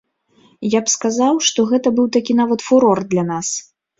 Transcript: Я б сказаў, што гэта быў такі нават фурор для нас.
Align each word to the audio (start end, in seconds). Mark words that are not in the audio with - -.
Я 0.73 0.79
б 0.85 0.93
сказаў, 0.93 1.35
што 1.49 1.65
гэта 1.73 1.93
быў 2.01 2.07
такі 2.17 2.37
нават 2.41 2.65
фурор 2.69 2.97
для 3.15 3.23
нас. 3.31 3.47